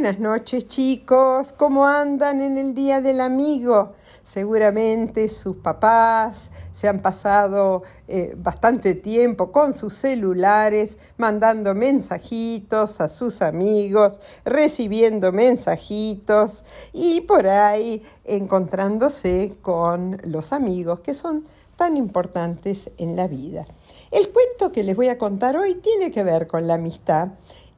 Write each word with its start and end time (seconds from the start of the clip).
Buenas 0.00 0.18
noches 0.18 0.66
chicos, 0.66 1.52
¿cómo 1.52 1.86
andan 1.86 2.40
en 2.40 2.56
el 2.56 2.74
Día 2.74 3.02
del 3.02 3.20
Amigo? 3.20 3.92
Seguramente 4.22 5.28
sus 5.28 5.56
papás 5.56 6.50
se 6.72 6.88
han 6.88 7.00
pasado 7.00 7.82
eh, 8.08 8.34
bastante 8.34 8.94
tiempo 8.94 9.52
con 9.52 9.74
sus 9.74 9.92
celulares, 9.92 10.96
mandando 11.18 11.74
mensajitos 11.74 12.98
a 13.02 13.08
sus 13.08 13.42
amigos, 13.42 14.22
recibiendo 14.42 15.32
mensajitos 15.32 16.64
y 16.94 17.20
por 17.20 17.46
ahí 17.46 18.02
encontrándose 18.24 19.58
con 19.60 20.18
los 20.24 20.54
amigos 20.54 21.00
que 21.00 21.12
son 21.12 21.44
tan 21.76 21.98
importantes 21.98 22.90
en 22.96 23.16
la 23.16 23.28
vida. 23.28 23.66
El 24.10 24.30
cuento 24.30 24.72
que 24.72 24.82
les 24.82 24.96
voy 24.96 25.08
a 25.08 25.18
contar 25.18 25.56
hoy 25.58 25.74
tiene 25.74 26.10
que 26.10 26.24
ver 26.24 26.46
con 26.46 26.66
la 26.66 26.74
amistad 26.74 27.28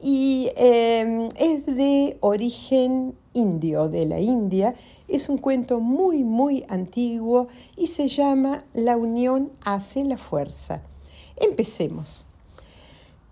y 0.03 0.51
em, 0.57 1.29
es 1.37 1.65
de 1.65 2.17
origen 2.19 3.15
indio, 3.31 3.87
de 3.87 4.05
la 4.05 4.19
India. 4.19 4.75
Es 5.07 5.29
un 5.29 5.37
cuento 5.37 5.79
muy, 5.79 6.25
muy 6.25 6.65
antiguo 6.67 7.47
y 7.77 7.87
se 7.87 8.09
llama 8.09 8.65
La 8.73 8.97
unión 8.97 9.53
hace 9.63 10.03
la 10.03 10.17
fuerza. 10.17 10.81
Empecemos. 11.37 12.25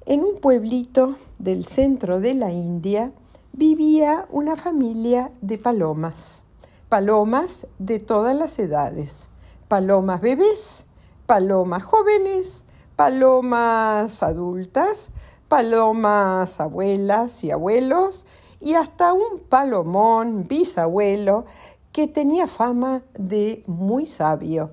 En 0.06 0.22
un 0.22 0.40
pueblito 0.40 1.18
del 1.40 1.66
centro 1.66 2.22
de 2.22 2.36
la 2.36 2.54
India 2.54 3.12
vivía 3.52 4.26
una 4.32 4.56
familia 4.56 5.32
de 5.42 5.58
palomas, 5.58 6.42
palomas 6.88 7.68
de 7.80 8.00
todas 8.00 8.36
las 8.36 8.58
edades, 8.60 9.30
palomas 9.68 10.22
bebés, 10.22 10.86
palomas 11.26 11.84
jóvenes, 11.84 12.64
palomas 12.96 14.24
adultas, 14.24 15.12
palomas 15.52 16.62
abuelas 16.62 17.44
y 17.44 17.52
abuelos 17.52 18.26
y 18.62 18.76
hasta 18.76 19.12
un 19.12 19.40
palomón 19.50 20.48
bisabuelo 20.48 21.44
que 21.92 22.08
tenía 22.08 22.48
fama 22.48 23.04
de 23.20 23.62
muy 23.68 24.06
sabio, 24.06 24.72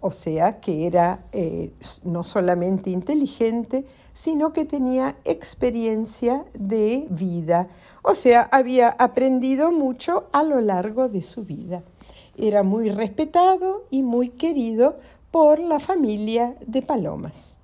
o 0.00 0.10
sea 0.10 0.58
que 0.58 0.88
era 0.88 1.26
eh, 1.30 1.72
no 2.02 2.24
solamente 2.24 2.90
inteligente, 2.90 3.86
sino 4.12 4.52
que 4.52 4.64
tenía 4.64 5.14
experiencia 5.24 6.44
de 6.54 7.06
vida, 7.08 7.68
o 8.02 8.16
sea, 8.16 8.48
había 8.50 8.88
aprendido 8.88 9.70
mucho 9.70 10.28
a 10.32 10.42
lo 10.42 10.60
largo 10.60 11.08
de 11.08 11.22
su 11.22 11.44
vida. 11.44 11.84
Era 12.36 12.64
muy 12.64 12.90
respetado 12.90 13.84
y 13.90 14.02
muy 14.02 14.30
querido 14.30 14.98
por 15.30 15.60
la 15.60 15.78
familia 15.78 16.56
de 16.66 16.82
palomas. 16.82 17.59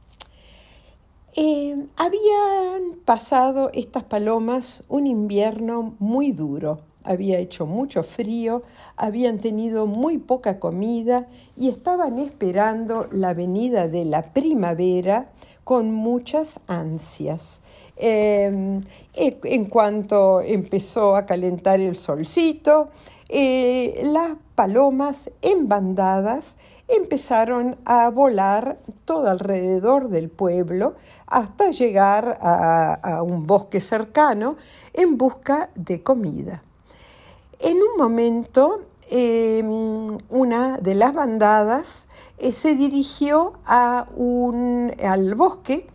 Eh, 1.39 1.77
habían 1.99 2.97
pasado 3.05 3.71
estas 3.75 4.05
palomas 4.05 4.83
un 4.89 5.07
invierno 5.07 5.95
muy 5.99 6.33
duro. 6.33 6.81
Había 7.05 7.39
hecho 7.39 7.67
mucho 7.67 8.03
frío, 8.05 8.63
habían 8.97 9.39
tenido 9.39 9.87
muy 9.87 10.17
poca 10.17 10.59
comida 10.59 11.29
y 11.55 11.69
estaban 11.69 12.19
esperando 12.19 13.07
la 13.13 13.35
venida 13.35 13.87
de 13.87 14.07
la 14.07 14.33
primavera 14.33 15.29
con 15.63 15.93
muchas 15.93 16.59
ansias. 16.69 17.61
Eh, 17.99 18.81
en 19.15 19.65
cuanto 19.67 20.41
empezó 20.41 21.17
a 21.17 21.27
calentar 21.27 21.81
el 21.81 21.97
solcito, 21.97 22.89
eh, 23.29 24.01
las 24.05 24.37
palomas 24.55 25.31
en 25.43 25.69
bandadas 25.69 26.57
empezaron 26.89 27.77
a 27.85 28.09
volar 28.11 28.79
todo 29.05 29.29
alrededor 29.29 30.09
del 30.09 30.29
pueblo 30.29 30.95
hasta 31.27 31.71
llegar 31.71 32.39
a, 32.41 33.23
un 33.23 33.47
bosque 33.47 33.81
cercano 33.81 34.57
en 34.93 35.17
busca 35.19 35.71
de 35.75 36.03
comida. 36.03 36.63
En 37.59 37.77
un 37.79 37.97
momento, 37.97 38.83
em, 39.09 40.19
una 40.31 40.79
de 40.79 40.95
las 40.95 41.15
bandadas 41.15 42.07
eh, 42.39 42.53
se 42.53 42.75
dirigió 42.75 43.55
a 43.65 44.07
un, 44.15 44.95
al 45.03 45.35
bosque 45.35 45.89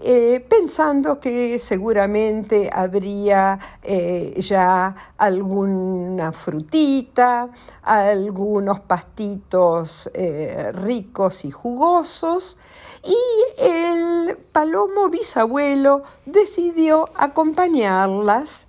eh, 0.00 0.46
pensando 0.48 1.18
que 1.18 1.58
seguramente 1.58 2.70
habría 2.72 3.58
eh, 3.82 4.32
ya 4.38 5.12
alguna 5.18 6.30
frutita, 6.30 7.48
algunos 7.82 8.78
pastitos 8.78 10.08
eh, 10.14 10.70
ricos 10.72 11.44
y 11.44 11.50
jugosos, 11.50 12.58
y 13.02 13.16
el 13.60 14.36
palomo 14.52 15.08
bisabuelo 15.08 16.04
decidió 16.26 17.08
acompañarlas, 17.14 18.68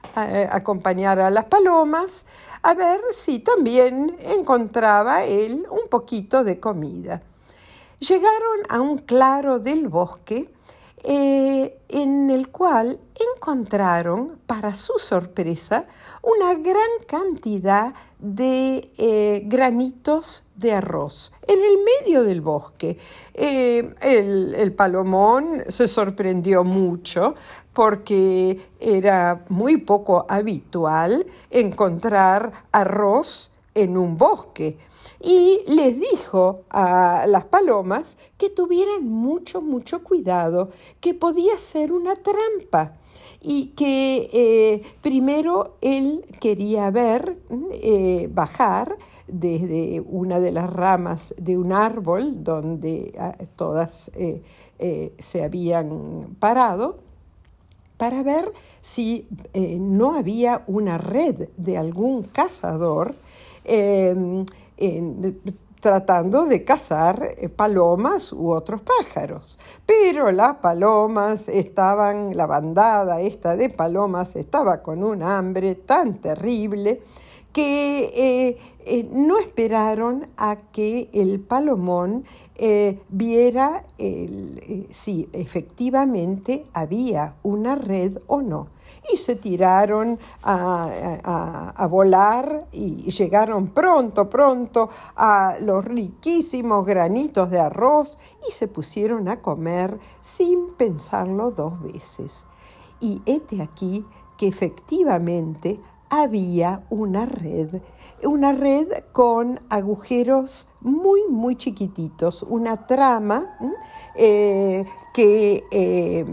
acompañar 0.52 1.20
a 1.20 1.30
las 1.30 1.46
palomas, 1.46 2.26
a 2.64 2.74
ver 2.74 3.02
si 3.12 3.40
también 3.40 4.18
encontraba 4.22 5.26
él 5.26 5.68
un 5.70 5.90
poquito 5.90 6.44
de 6.44 6.60
comida. 6.60 7.22
Llegaron 8.00 8.60
a 8.70 8.82
un 8.82 8.98
claro 9.00 9.60
del 9.60 9.90
bosque, 9.90 10.50
eh, 11.04 11.78
en 11.88 12.30
el 12.30 12.50
cual 12.50 13.00
encontraron, 13.36 14.38
para 14.46 14.76
su 14.76 14.94
sorpresa, 15.00 15.86
una 16.22 16.54
gran 16.56 16.90
cantidad 17.08 17.94
de 18.20 18.92
eh, 18.98 19.44
granitos 19.46 20.44
de 20.56 20.74
arroz 20.74 21.32
en 21.48 21.60
el 21.60 21.78
medio 21.78 22.24
del 22.24 22.42
bosque. 22.42 22.98
Eh, 23.34 23.94
el, 24.02 24.54
el 24.56 24.74
palomón 24.74 25.64
se 25.70 25.88
sorprendió 25.88 26.64
mucho 26.64 27.36
porque 27.74 28.60
era 28.80 29.46
muy 29.48 29.78
poco 29.78 30.26
habitual 30.28 31.26
encontrar 31.50 32.52
arroz 32.72 33.52
en 33.74 33.98
un 33.98 34.18
bosque 34.18 34.78
y 35.22 35.62
les 35.68 36.00
dijo 36.00 36.62
a 36.70 37.26
las 37.28 37.46
palomas 37.46 38.18
que 38.38 38.50
tuvieran 38.50 39.06
mucho, 39.06 39.62
mucho 39.62 40.04
cuidado, 40.04 40.70
que 41.02 41.14
podía 41.14 41.58
ser 41.60 41.92
una 41.92 42.16
trampa 42.16 42.94
y 43.42 43.68
que 43.68 44.30
eh, 44.34 44.84
primero 45.02 45.78
él 45.82 46.26
quería 46.40 46.90
ver 46.92 47.38
eh, 47.72 48.30
bajar 48.32 48.98
desde 49.28 50.02
una 50.02 50.40
de 50.40 50.52
las 50.52 50.70
ramas 50.72 51.36
de 51.38 51.58
un 51.58 51.72
árbol 51.72 52.44
donde 52.44 53.14
ah, 53.20 53.36
todas 53.56 54.12
eh, 54.16 54.42
se 55.20 55.44
habían 55.44 56.36
parado 56.40 57.00
para 57.98 58.24
ver 58.24 58.54
si 58.80 59.28
no 59.54 60.14
había 60.14 60.64
una 60.68 60.98
red 60.98 61.50
de 61.58 61.78
algún 61.78 62.24
cazador 62.24 63.16
tratando 65.80 66.46
de 66.46 66.64
cazar 66.66 67.36
eh, 67.38 67.50
palomas 67.50 68.34
u 68.34 68.52
otros 68.52 68.82
pájaros. 68.82 69.60
Pero 69.86 70.32
las 70.32 70.58
palomas 70.58 71.48
estaban, 71.48 72.36
la 72.36 72.46
bandada 72.46 73.22
esta 73.22 73.56
de 73.56 73.70
palomas 73.70 74.36
estaba 74.36 74.82
con 74.82 75.04
un 75.04 75.24
hambre 75.24 75.76
tan 75.76 76.16
terrible 76.16 77.02
que 77.52 78.04
eh, 78.16 78.58
eh, 78.86 79.10
no 79.12 79.38
esperaron 79.38 80.28
a 80.38 80.58
que 80.72 81.10
el 81.14 81.40
palomón 81.40 82.24
viera 83.08 83.86
si 84.90 85.30
efectivamente 85.32 86.66
había 86.74 87.36
una 87.42 87.76
red 87.76 88.18
o 88.28 88.42
no 88.42 88.68
y 89.12 89.18
se 89.18 89.36
tiraron 89.36 90.20
a, 90.44 91.88
volar 91.90 92.68
y 92.72 93.10
llegaron 93.10 93.68
pronto, 93.70 94.30
pronto 94.30 94.90
a 95.16 95.58
los 95.62 95.84
riquísimos 95.84 96.86
granitos 96.86 97.50
de 97.50 97.60
arroz 97.60 98.18
y 98.48 98.52
se 98.52 98.68
pusieron 98.68 99.28
a 99.28 99.42
comer 99.42 100.00
sin 100.22 100.74
pensarlo 100.74 101.52
dos 101.52 101.82
veces. 101.82 102.46
Y 103.00 103.22
hete 103.26 103.62
aquí 103.62 104.06
que 104.38 104.48
efectivamente 104.48 105.80
había 106.10 106.84
una 106.90 107.26
red, 107.26 107.82
una 108.24 108.52
red 108.52 108.88
con 109.12 109.62
agujeros 109.70 110.68
muy, 110.82 111.22
muy 111.30 111.56
chiquititos, 111.56 112.44
una 112.44 112.88
trama 112.88 113.58
eh, 114.16 114.86
que 115.14 115.64
eh, 115.72 116.26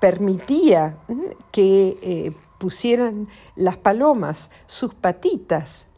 permitía 0.00 0.98
que 1.50 1.98
eh, 2.02 2.32
pusieran 2.58 3.28
las 3.56 3.76
palomas 3.76 4.50
sus 4.66 4.94
patitas 4.94 5.88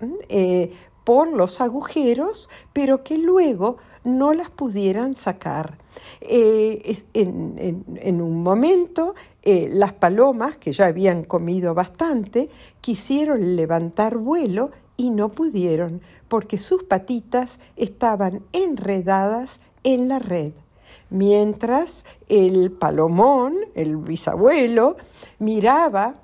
por 1.04 1.28
los 1.28 1.60
agujeros, 1.60 2.48
pero 2.72 3.04
que 3.04 3.18
luego 3.18 3.76
no 4.04 4.34
las 4.34 4.50
pudieran 4.50 5.16
sacar. 5.16 5.78
en, 6.20 8.20
un 8.20 8.42
momento 8.42 9.14
eh, 9.42 9.68
las 9.72 9.92
palomas, 9.92 10.56
que 10.56 10.72
ya 10.72 10.86
habían 10.86 11.24
comido 11.24 11.74
bastante, 11.74 12.48
quisieron 12.80 13.56
levantar 13.56 14.16
vuelo 14.16 14.70
y 14.96 15.10
no 15.10 15.30
pudieron, 15.30 16.00
porque 16.28 16.58
sus 16.58 16.84
patitas 16.84 17.58
estaban 17.76 18.42
enredadas 18.52 19.60
en 19.82 20.08
la 20.08 20.18
red. 20.18 20.52
Mientras 21.10 22.04
el 22.28 22.72
palomón, 22.72 23.56
el 23.74 23.96
bisabuelo, 23.96 24.96
miraba 25.38 26.16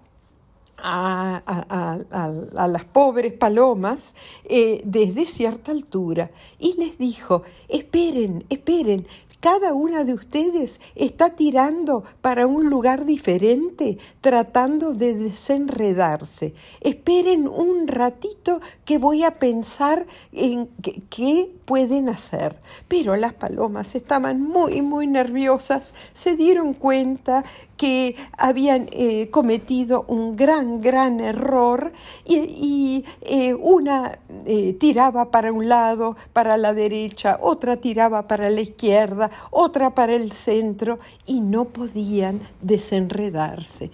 a, 0.82 2.67
las 2.69 2.85
pobres 2.85 3.32
palomas 3.32 4.15
eh, 4.44 4.82
desde 4.85 5.27
cierta 5.27 5.73
altura. 5.73 6.31
Y 6.59 6.75
les 6.79 6.99
dijo, 6.99 7.43
esperen, 7.69 8.44
esperen, 8.49 9.06
cada 9.41 9.73
una 9.73 10.05
de 10.05 10.15
ustedes 10.15 10.81
está 10.95 11.31
tirando 11.31 12.05
para 12.21 12.47
un 12.47 12.69
lugar 12.69 13.07
diferente, 13.07 13.99
tratando 14.21 14.93
de 14.93 15.15
desenredarse. 15.15 16.55
Esperen 16.81 17.49
un 17.49 17.89
ratito 17.89 18.61
que 18.85 18.99
voy 18.99 19.25
a 19.25 19.33
pensar 19.33 20.07
en 20.33 20.69
qué 21.09 21.51
pueden 21.65 22.09
hacer. 22.09 22.57
Pero 22.89 23.17
las 23.17 23.33
palomas 23.33 23.95
estaban 23.95 24.43
muy, 24.43 24.83
muy 24.83 25.07
nerviosas, 25.07 25.95
se 26.13 26.37
dieron 26.37 26.75
cuenta 26.75 27.45
que 27.81 28.15
habían 28.37 28.89
eh, 28.93 29.31
cometido 29.31 30.05
un 30.07 30.37
gran, 30.37 30.83
gran 30.83 31.19
error 31.19 31.93
y, 32.27 33.07
eh, 33.23 33.55
una 33.55 34.19
eh, 34.45 34.75
tiraba 34.75 35.31
para 35.31 35.51
un 35.51 35.67
lado, 35.67 36.15
para 36.35 36.59
la 36.59 36.75
derecha, 36.75 37.39
otra 37.41 37.77
tiraba 37.77 38.29
para 38.29 38.51
la 38.51 38.61
izquierda, 38.61 39.30
otra 39.50 39.94
para 39.94 40.15
el 40.15 40.32
centro 40.32 40.99
y 41.27 41.41
no 41.41 41.67
podían 41.67 42.41
desenredarse. 42.61 43.91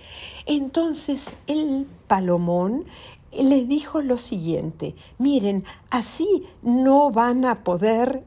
Entonces 0.46 1.30
el 1.46 1.86
palomón 2.06 2.84
les 3.32 3.68
dijo 3.68 4.00
lo 4.00 4.18
siguiente, 4.18 4.94
miren, 5.18 5.64
así 5.90 6.44
no 6.62 7.10
van 7.10 7.44
a 7.44 7.64
poder 7.64 8.22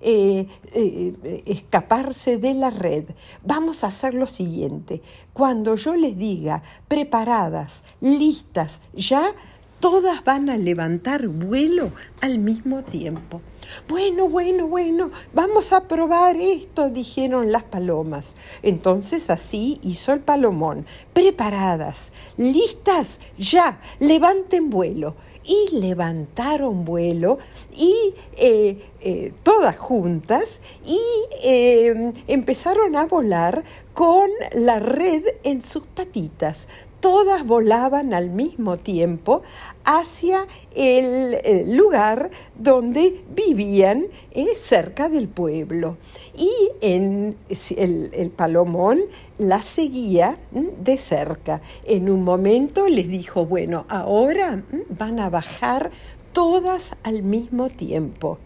eh, 0.00 0.46
eh, 0.74 1.42
escaparse 1.46 2.36
de 2.36 2.54
la 2.54 2.70
red. 2.70 3.04
Vamos 3.44 3.84
a 3.84 3.88
hacer 3.88 4.14
lo 4.14 4.26
siguiente, 4.26 5.02
cuando 5.32 5.76
yo 5.76 5.94
les 5.96 6.16
diga 6.16 6.62
preparadas, 6.88 7.84
listas, 8.00 8.82
ya, 8.92 9.32
todas 9.80 10.22
van 10.24 10.50
a 10.50 10.58
levantar 10.58 11.26
vuelo 11.26 11.92
al 12.20 12.38
mismo 12.38 12.84
tiempo. 12.84 13.40
Bueno, 13.88 14.28
bueno, 14.28 14.66
bueno, 14.66 15.10
vamos 15.32 15.72
a 15.72 15.88
probar 15.88 16.36
esto, 16.36 16.90
dijeron 16.90 17.50
las 17.52 17.62
palomas. 17.62 18.36
Entonces 18.62 19.30
así 19.30 19.80
hizo 19.82 20.12
el 20.12 20.20
palomón. 20.20 20.86
Preparadas, 21.12 22.12
listas, 22.36 23.20
ya, 23.38 23.80
levanten 23.98 24.70
vuelo. 24.70 25.16
Y 25.42 25.74
levantaron 25.74 26.84
vuelo 26.84 27.38
y 27.74 28.14
eh, 28.36 28.78
eh, 29.00 29.32
todas 29.42 29.78
juntas 29.78 30.60
y 30.84 31.00
eh, 31.42 32.12
empezaron 32.28 32.94
a 32.94 33.06
volar 33.06 33.64
con 33.94 34.28
la 34.52 34.80
red 34.80 35.24
en 35.42 35.62
sus 35.62 35.84
patitas 35.84 36.68
todas 37.00 37.44
volaban 37.46 38.14
al 38.14 38.30
mismo 38.30 38.76
tiempo 38.76 39.42
hacia 39.84 40.46
el, 40.74 41.76
lugar 41.76 42.30
donde 42.56 43.24
vivían 43.34 44.04
eh, 44.32 44.54
cerca 44.56 45.08
del 45.08 45.28
pueblo. 45.28 45.96
Y 46.36 46.50
en, 46.80 47.36
el, 47.76 48.10
el 48.12 48.30
palomón 48.30 49.00
la 49.38 49.62
seguía 49.62 50.38
mm, 50.52 50.82
de 50.84 50.98
cerca. 50.98 51.62
En 51.84 52.10
un 52.10 52.22
momento 52.22 52.88
les 52.88 53.08
dijo, 53.08 53.46
bueno, 53.46 53.86
ahora 53.88 54.56
mm, 54.56 54.96
van 54.96 55.18
a 55.18 55.30
bajar 55.30 55.90
todas 56.32 56.96
al 57.02 57.22
mismo 57.22 57.68
tiempo, 57.70 58.38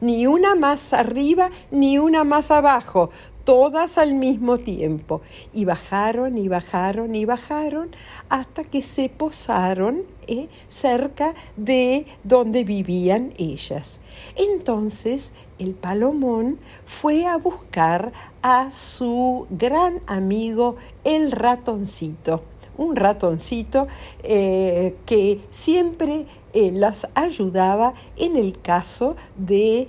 ni 0.00 0.26
una 0.26 0.54
más 0.54 0.92
arriba 0.92 1.50
ni 1.70 1.98
una 1.98 2.24
más 2.24 2.50
abajo, 2.50 3.10
todas 3.44 3.96
al 3.96 4.14
mismo 4.14 4.58
tiempo. 4.58 5.22
Y 5.52 5.64
bajaron 5.64 6.36
y 6.36 6.48
bajaron 6.48 7.14
y 7.14 7.24
bajaron 7.24 7.90
hasta 8.28 8.64
que 8.64 8.82
se 8.82 9.08
posaron 9.08 10.02
eh, 10.26 10.48
cerca 10.68 11.34
de 11.56 12.06
donde 12.24 12.64
vivían 12.64 13.32
ellas. 13.38 14.00
Entonces 14.36 15.32
el 15.58 15.74
palomón 15.74 16.58
fue 16.86 17.26
a 17.26 17.36
buscar 17.36 18.12
a 18.42 18.70
su 18.70 19.46
gran 19.50 20.00
amigo 20.06 20.76
el 21.04 21.32
ratoncito 21.32 22.42
un 22.78 22.96
ratoncito 22.96 23.86
eh, 24.22 24.96
que 25.04 25.42
siempre 25.50 26.26
eh, 26.54 26.70
las 26.72 27.06
ayudaba 27.14 27.92
en 28.16 28.36
el 28.36 28.58
caso 28.60 29.16
de 29.36 29.88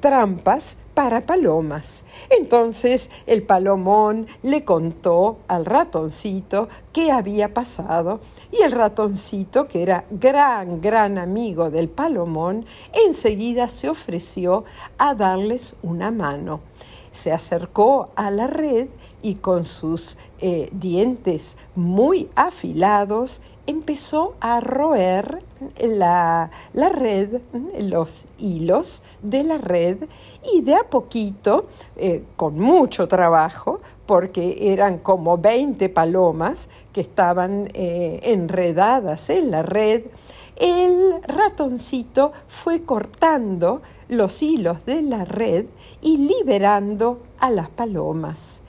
trampas 0.00 0.76
para 0.92 1.24
palomas. 1.24 2.04
Entonces 2.30 3.10
el 3.26 3.42
palomón 3.42 4.26
le 4.42 4.64
contó 4.64 5.38
al 5.48 5.64
ratoncito 5.64 6.68
qué 6.92 7.10
había 7.10 7.54
pasado 7.54 8.20
y 8.52 8.62
el 8.62 8.72
ratoncito, 8.72 9.66
que 9.66 9.82
era 9.82 10.04
gran, 10.10 10.80
gran 10.80 11.18
amigo 11.18 11.70
del 11.70 11.88
palomón, 11.88 12.64
enseguida 13.06 13.68
se 13.68 13.88
ofreció 13.88 14.64
a 14.98 15.14
darles 15.14 15.76
una 15.82 16.10
mano. 16.10 16.60
Se 17.10 17.32
acercó 17.32 18.10
a 18.14 18.30
la 18.30 18.46
red 18.46 18.88
y 19.26 19.34
con 19.34 19.64
sus 19.64 20.16
eh, 20.38 20.68
dientes 20.70 21.56
muy 21.74 22.28
afilados 22.36 23.40
empezó 23.66 24.34
a 24.38 24.60
roer 24.60 25.42
la, 25.80 26.48
red, 26.72 27.40
los 27.80 28.28
hilos 28.38 29.02
de 29.22 29.42
la 29.42 29.58
red 29.58 30.08
y 30.54 30.60
de 30.60 30.76
a 30.76 30.84
poquito, 30.84 31.66
eh, 31.96 32.22
con 32.36 32.56
mucho 32.60 33.08
trabajo, 33.08 33.80
porque 34.06 34.72
eran 34.72 34.98
como 34.98 35.38
20 35.38 35.88
palomas 35.88 36.68
que 36.92 37.00
estaban 37.00 37.68
eh, 37.74 38.20
enredadas 38.22 39.28
en 39.28 39.50
la 39.50 39.64
red, 39.64 40.04
el 40.54 41.20
ratoncito 41.26 42.30
fue 42.46 42.84
cortando 42.84 43.82
los 44.08 44.40
hilos 44.40 44.86
de 44.86 45.02
la 45.02 45.24
red 45.24 45.66
y 46.00 46.16
liberando 46.18 47.22
a 47.40 47.50
las 47.50 47.68
palomas 47.68 48.62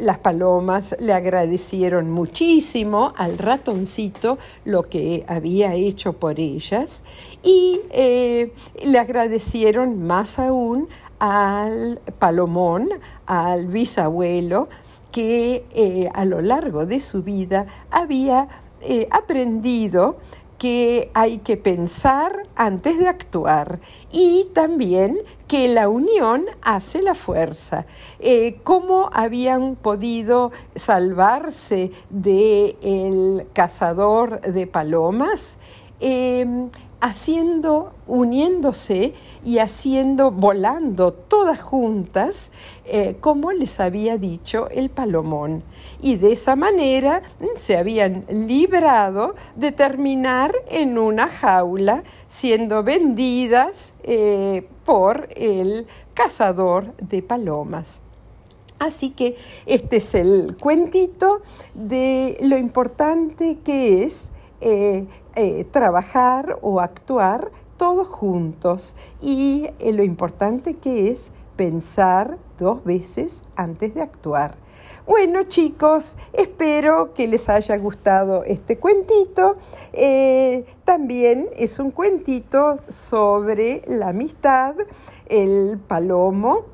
las 0.00 0.18
palomas 0.18 0.96
le 0.98 1.12
agradecieron 1.12 2.10
muchísimo 2.10 3.12
al 3.16 3.38
ratoncito 3.38 4.38
lo 4.64 4.88
que 4.88 5.24
había 5.28 5.74
hecho 5.74 6.12
por 6.14 6.40
ellas 6.40 7.04
y 7.42 7.80
eh, 7.90 8.52
le 8.84 8.98
agradecieron 8.98 10.02
más 10.02 10.40
aún 10.40 10.88
al 11.20 12.00
palomón, 12.18 12.88
al 13.26 13.68
bisabuelo, 13.68 14.68
que 15.12 15.64
eh, 15.72 16.08
a 16.14 16.24
lo 16.24 16.40
largo 16.40 16.84
de 16.84 16.98
su 16.98 17.22
vida 17.22 17.66
había 17.92 18.48
eh, 18.80 19.06
aprendido 19.12 20.16
que 20.62 21.10
hay 21.12 21.38
que 21.38 21.56
pensar 21.56 22.46
antes 22.54 22.96
de 22.96 23.08
actuar 23.08 23.80
y 24.12 24.46
también 24.54 25.18
que 25.48 25.66
la 25.66 25.88
unión 25.88 26.44
hace 26.60 27.02
la 27.02 27.16
fuerza. 27.16 27.84
Eh, 28.20 28.60
¿Cómo 28.62 29.10
habían 29.12 29.74
podido 29.74 30.52
salvarse 30.76 31.90
del 32.10 33.44
cazador 33.54 34.40
de 34.40 34.68
palomas? 34.68 35.58
Em, 35.98 36.70
haciendo, 37.02 37.92
uniéndose 38.06 39.12
y 39.44 39.58
haciendo, 39.58 40.30
volando 40.30 41.12
todas 41.12 41.60
juntas, 41.60 42.52
eh, 42.84 43.16
como 43.20 43.50
les 43.50 43.80
había 43.80 44.18
dicho 44.18 44.68
el 44.70 44.88
palomón. 44.88 45.64
Y 46.00 46.14
de 46.14 46.32
esa 46.32 46.54
manera 46.54 47.22
mm, 47.40 47.46
se 47.56 47.76
habían 47.76 48.24
librado 48.30 49.34
de 49.56 49.72
terminar 49.72 50.54
en 50.68 50.96
una 50.96 51.26
jaula 51.26 52.04
siendo 52.28 52.84
vendidas 52.84 53.94
eh, 54.04 54.68
por 54.84 55.28
el 55.34 55.88
cazador 56.14 56.96
de 56.98 57.20
palomas. 57.20 58.00
Así 58.78 59.10
que 59.10 59.36
este 59.66 59.96
es 59.96 60.14
el 60.14 60.56
cuentito 60.60 61.42
de 61.74 62.38
lo 62.42 62.56
importante 62.56 63.58
que 63.64 64.04
es 64.04 64.30
eh, 64.62 65.06
eh, 65.34 65.64
trabajar 65.64 66.56
o 66.62 66.80
actuar 66.80 67.50
todos 67.76 68.06
juntos. 68.06 68.94
Y 69.20 69.66
eh, 69.80 69.92
lo 69.92 70.04
importante 70.04 70.74
que 70.74 71.10
es 71.10 71.32
pensar 71.56 72.38
dos 72.58 72.84
veces 72.84 73.42
antes 73.56 73.94
de 73.94 74.02
actuar. 74.02 74.56
Bueno 75.06 75.44
chicos, 75.44 76.16
espero 76.32 77.12
que 77.12 77.26
les 77.26 77.48
haya 77.48 77.76
gustado 77.76 78.44
este 78.44 78.78
cuentito. 78.78 79.56
también 80.84 81.48
es 81.56 81.78
un 81.78 81.90
cuentito 81.90 82.78
sobre 82.88 83.82
la 83.86 84.08
amistad. 84.10 84.76
El 85.26 85.78
palomo 85.78 86.66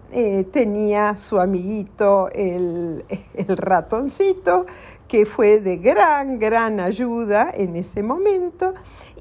tenía 0.52 1.16
su 1.16 1.40
amiguito 1.40 2.28
el, 2.32 3.04
el 3.34 3.56
ratoncito 3.56 4.66
que 5.08 5.24
fue 5.24 5.60
de 5.60 5.78
gran, 5.78 6.38
gran 6.38 6.80
ayuda 6.80 7.50
en 7.52 7.76
ese 7.76 8.02
momento. 8.02 8.74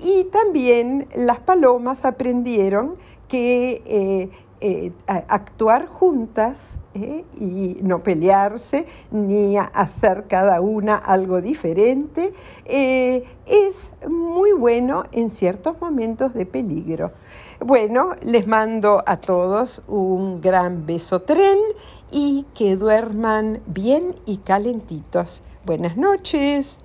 Y 0.03 0.25
también 0.25 1.07
las 1.15 1.39
palomas 1.39 2.05
aprendieron 2.05 2.97
que, 3.27 3.81
eh, 3.85 4.29
eh, 4.59 4.91
actuar 5.05 5.85
juntas 5.85 6.79
¿eh? 6.95 7.25
y 7.39 7.77
no 7.83 8.01
pelearse 8.01 8.87
ni 9.11 9.55
hacer 9.57 10.25
cada 10.27 10.61
una 10.61 10.95
algo 10.95 11.41
diferente, 11.41 12.33
eh, 12.65 13.23
es 13.45 13.93
muy 14.09 14.53
bueno 14.53 15.03
en 15.11 15.29
ciertos 15.29 15.79
momentos 15.79 16.33
de 16.33 16.47
peligro. 16.47 17.11
Bueno, 17.59 18.11
les 18.23 18.47
mando 18.47 19.03
a 19.05 19.17
todos 19.17 19.83
un 19.87 20.41
gran 20.41 20.85
beso 20.87 21.21
tren 21.21 21.59
y 22.11 22.45
que 22.55 22.77
duerman 22.77 23.61
bien 23.67 24.15
y 24.25 24.37
calentitos. 24.37 25.43
Buenas 25.65 25.97
noches. 25.97 26.79